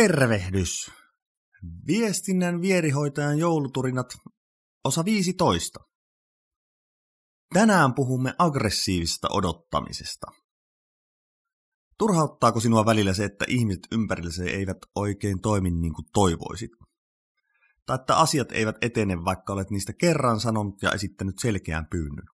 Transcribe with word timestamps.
Tervehdys! 0.00 0.90
Viestinnän 1.86 2.60
vierihoitajan 2.60 3.38
jouluturinat, 3.38 4.06
osa 4.84 5.04
15. 5.04 5.80
Tänään 7.54 7.94
puhumme 7.94 8.34
aggressiivisesta 8.38 9.28
odottamisesta. 9.30 10.26
Turhauttaako 11.98 12.60
sinua 12.60 12.86
välillä 12.86 13.14
se, 13.14 13.24
että 13.24 13.44
ihmiset 13.48 13.82
ympärillesi 13.92 14.42
eivät 14.42 14.78
oikein 14.94 15.40
toimi 15.40 15.70
niin 15.70 15.94
kuin 15.94 16.06
toivoisit? 16.12 16.70
Tai 17.86 17.94
että 18.00 18.16
asiat 18.16 18.52
eivät 18.52 18.76
etene, 18.80 19.24
vaikka 19.24 19.52
olet 19.52 19.70
niistä 19.70 19.92
kerran 19.92 20.40
sanonut 20.40 20.82
ja 20.82 20.92
esittänyt 20.92 21.38
selkeän 21.38 21.86
pyynnön? 21.90 22.26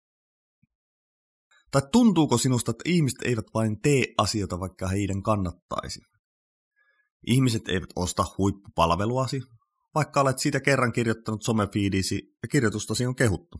Tai 1.71 1.81
tuntuuko 1.91 2.37
sinusta, 2.37 2.71
että 2.71 2.83
ihmiset 2.85 3.21
eivät 3.21 3.45
vain 3.53 3.81
tee 3.81 4.05
asioita, 4.17 4.59
vaikka 4.59 4.87
heidän 4.87 5.23
kannattaisi? 5.23 6.16
Ihmiset 7.27 7.67
eivät 7.67 7.89
osta 7.95 8.25
huippupalveluasi, 8.37 9.41
vaikka 9.95 10.21
olet 10.21 10.39
siitä 10.39 10.59
kerran 10.59 10.93
kirjoittanut 10.93 11.43
somefiidisi 11.43 12.35
ja 12.41 12.47
kirjoitustasi 12.47 13.05
on 13.05 13.15
kehuttu. 13.15 13.57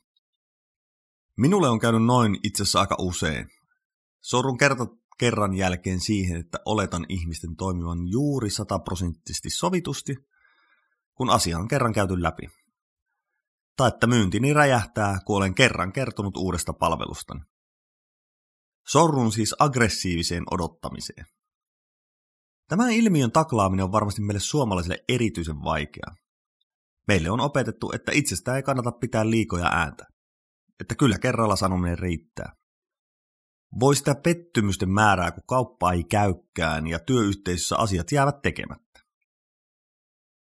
Minulle 1.38 1.70
on 1.70 1.80
käynyt 1.80 2.05
noin 2.05 2.40
itse 2.44 2.64
asiassa 2.64 2.80
aika 2.80 2.96
usein. 3.00 3.48
Sorun 4.22 4.58
kerta 4.58 4.88
kerran 5.20 5.54
jälkeen 5.54 6.00
siihen, 6.00 6.40
että 6.40 6.60
oletan 6.66 7.05
ihmisten 7.10 7.55
toimivan 7.55 8.08
juuri 8.08 8.50
sataprosenttisesti 8.50 9.50
sovitusti, 9.50 10.16
kun 11.16 11.30
asia 11.30 11.58
on 11.58 11.68
kerran 11.68 11.94
käyty 11.94 12.24
läpi. 12.24 12.48
Tai 13.77 13.88
että 13.88 14.08
myyntini 14.08 14.54
räjähtää, 14.54 15.20
kun 15.26 15.38
olen 15.38 15.55
kerran 15.55 15.94
kertonut 15.94 16.38
uudesta 16.38 16.74
palvelustani. 16.74 17.41
Sorrun 18.88 19.32
siis 19.32 19.55
aggressiiviseen 19.60 20.44
odottamiseen. 20.52 21.26
Tämän 22.67 22.91
ilmiön 22.91 23.31
taklaaminen 23.31 23.85
on 23.85 23.91
varmasti 23.91 24.21
meille 24.21 24.39
suomalaisille 24.39 25.03
erityisen 25.09 25.63
vaikeaa. 25.63 26.16
Meille 27.07 27.32
on 27.32 27.40
opetettu, 27.40 27.91
että 27.96 28.12
itsestä 28.12 28.55
ei 28.55 28.63
kannata 28.63 28.91
pitää 28.91 29.29
liikoja 29.29 29.68
ääntä. 29.68 30.05
Että 30.79 30.96
kyllä 30.96 31.18
kerralla 31.20 31.55
sanominen 31.55 31.99
riittää. 31.99 32.54
Voi 33.79 33.96
sitä 33.96 34.15
pettymysten 34.15 34.90
määrää, 34.90 35.32
kun 35.32 35.43
kauppa 35.48 35.91
ei 35.91 36.04
käykään 36.04 36.87
ja 36.87 36.99
työyhteisössä 36.99 37.76
asiat 37.77 38.12
jäävät 38.12 38.41
tekemättä. 38.41 38.99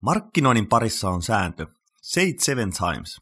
Markkinoinnin 0.02 0.68
parissa 0.68 1.10
on 1.10 1.22
sääntö 1.22 1.68
say 2.02 2.24
it 2.24 2.40
seven 2.40 2.72
times. 2.72 3.22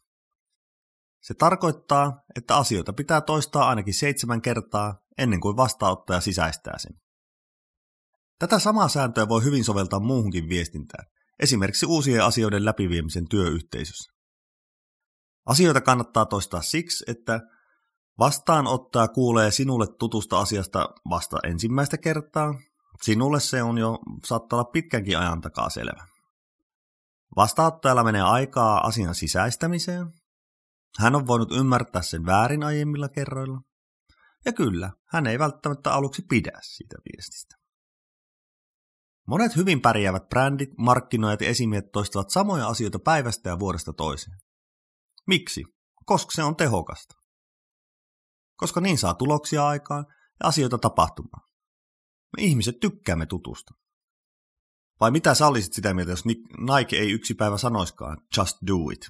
Se 1.22 1.34
tarkoittaa, 1.34 2.22
että 2.36 2.56
asioita 2.56 2.92
pitää 2.92 3.20
toistaa 3.20 3.68
ainakin 3.68 3.94
seitsemän 3.94 4.42
kertaa 4.42 4.98
ennen 5.18 5.40
kuin 5.40 5.56
vastaanottaja 5.56 6.20
sisäistää 6.20 6.78
sen. 6.78 6.92
Tätä 8.42 8.58
samaa 8.58 8.88
sääntöä 8.88 9.28
voi 9.28 9.44
hyvin 9.44 9.64
soveltaa 9.64 10.00
muuhunkin 10.00 10.48
viestintään, 10.48 11.04
esimerkiksi 11.40 11.86
uusien 11.86 12.24
asioiden 12.24 12.64
läpiviemisen 12.64 13.28
työyhteisössä. 13.28 14.12
Asioita 15.46 15.80
kannattaa 15.80 16.26
toistaa 16.26 16.62
siksi, 16.62 17.04
että 17.06 17.40
vastaanottaja 18.18 19.08
kuulee 19.08 19.50
sinulle 19.50 19.86
tutusta 19.98 20.40
asiasta 20.40 20.88
vasta 21.10 21.38
ensimmäistä 21.44 21.98
kertaa. 21.98 22.54
Sinulle 23.02 23.40
se 23.40 23.62
on 23.62 23.78
jo 23.78 23.98
saattaa 24.24 24.56
olla 24.56 24.70
pitkänkin 24.70 25.18
ajan 25.18 25.40
takaa 25.40 25.70
selvä. 25.70 26.06
Vastaanottajalla 27.36 28.04
menee 28.04 28.22
aikaa 28.22 28.86
asian 28.86 29.14
sisäistämiseen. 29.14 30.06
Hän 30.98 31.14
on 31.14 31.26
voinut 31.26 31.52
ymmärtää 31.52 32.02
sen 32.02 32.26
väärin 32.26 32.64
aiemmilla 32.64 33.08
kerroilla. 33.08 33.60
Ja 34.44 34.52
kyllä, 34.52 34.90
hän 35.08 35.26
ei 35.26 35.38
välttämättä 35.38 35.92
aluksi 35.92 36.22
pidä 36.28 36.58
siitä 36.62 36.96
viestistä. 37.04 37.61
Monet 39.28 39.56
hyvin 39.56 39.80
pärjäävät 39.80 40.28
brändit, 40.28 40.70
markkinoijat 40.78 41.40
ja 41.40 41.48
esimiehet 41.48 41.92
toistavat 41.92 42.30
samoja 42.30 42.68
asioita 42.68 42.98
päivästä 42.98 43.48
ja 43.48 43.58
vuodesta 43.58 43.92
toiseen. 43.92 44.38
Miksi? 45.26 45.64
Koska 46.04 46.32
se 46.34 46.42
on 46.42 46.56
tehokasta. 46.56 47.14
Koska 48.56 48.80
niin 48.80 48.98
saa 48.98 49.14
tuloksia 49.14 49.66
aikaan 49.66 50.06
ja 50.40 50.48
asioita 50.48 50.78
tapahtumaan. 50.78 51.48
Me 52.36 52.42
ihmiset 52.42 52.80
tykkäämme 52.80 53.26
tutusta. 53.26 53.74
Vai 55.00 55.10
mitä 55.10 55.34
sä 55.34 55.46
olisit 55.46 55.72
sitä 55.72 55.94
mieltä, 55.94 56.12
jos 56.12 56.24
Nike 56.24 56.96
ei 56.96 57.10
yksi 57.10 57.34
päivä 57.34 57.58
sanoiskaan 57.58 58.18
just 58.36 58.56
do 58.66 58.90
it? 58.92 59.06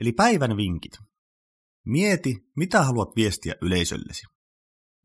Eli 0.00 0.12
päivän 0.12 0.56
vinkit. 0.56 0.92
Mieti, 1.86 2.36
mitä 2.56 2.82
haluat 2.82 3.16
viestiä 3.16 3.54
yleisöllesi. 3.62 4.26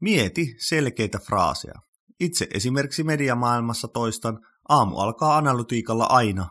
Mieti 0.01 0.56
selkeitä 0.59 1.19
fraaseja. 1.19 1.93
Itse 2.19 2.47
esimerkiksi 2.53 3.03
mediamaailmassa 3.03 3.88
toistan, 3.88 4.40
aamu 4.69 4.97
alkaa 4.97 5.38
analytiikalla 5.38 6.06
aina. 6.06 6.50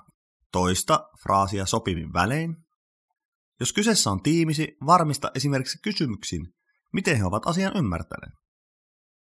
Toista 0.52 1.08
fraasia 1.22 1.66
sopivin 1.66 2.12
välein. 2.12 2.56
Jos 3.60 3.72
kyseessä 3.72 4.10
on 4.10 4.22
tiimisi, 4.22 4.76
varmista 4.86 5.30
esimerkiksi 5.34 5.78
kysymyksiin, 5.82 6.54
miten 6.92 7.16
he 7.16 7.24
ovat 7.24 7.46
asian 7.46 7.76
ymmärtäneet. 7.76 8.34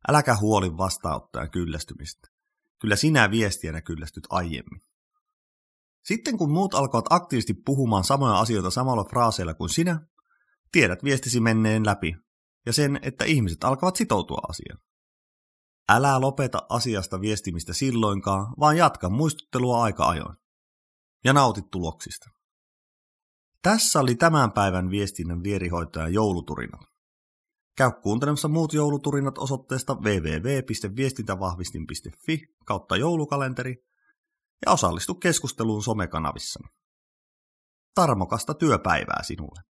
Äläkä 0.08 0.36
huoli 0.36 0.76
vastaanottajan 0.76 1.50
kyllästymistä. 1.50 2.28
Kyllä 2.80 2.96
sinä 2.96 3.30
viestijänä 3.30 3.82
kyllästyt 3.82 4.24
aiemmin. 4.28 4.80
Sitten 6.04 6.38
kun 6.38 6.50
muut 6.50 6.74
alkavat 6.74 7.04
aktiivisesti 7.10 7.54
puhumaan 7.54 8.04
samoja 8.04 8.38
asioita 8.38 8.70
samalla 8.70 9.04
fraaseilla 9.04 9.54
kuin 9.54 9.70
sinä, 9.70 10.00
tiedät 10.72 11.04
viestisi 11.04 11.40
menneen 11.40 11.86
läpi 11.86 12.16
ja 12.66 12.72
sen, 12.72 12.98
että 13.02 13.24
ihmiset 13.24 13.64
alkavat 13.64 13.96
sitoutua 13.96 14.40
asiaan. 14.48 14.80
Älä 15.88 16.20
lopeta 16.20 16.58
asiasta 16.68 17.20
viestimistä 17.20 17.72
silloinkaan, 17.72 18.54
vaan 18.60 18.76
jatka 18.76 19.10
muistuttelua 19.10 19.82
aika 19.82 20.08
ajoin. 20.08 20.36
Ja 21.24 21.32
nautit 21.32 21.70
tuloksista. 21.70 22.30
Tässä 23.62 24.00
oli 24.00 24.14
tämän 24.14 24.52
päivän 24.52 24.90
viestinnän 24.90 25.42
vierihoitajan 25.42 26.12
jouluturinat. 26.12 26.80
Käy 27.76 27.90
kuuntelemassa 28.02 28.48
muut 28.48 28.72
jouluturinat 28.72 29.38
osoitteesta 29.38 29.94
www.viestintävahvistin.fi 29.94 32.38
kautta 32.64 32.96
joulukalenteri 32.96 33.76
ja 34.66 34.72
osallistu 34.72 35.14
keskusteluun 35.14 35.82
somekanavissani. 35.82 36.68
Tarmokasta 37.94 38.54
työpäivää 38.54 39.22
sinulle! 39.22 39.68